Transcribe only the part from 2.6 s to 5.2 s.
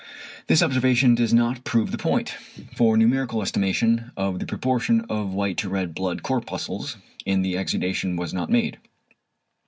for numerical estimation of the proportion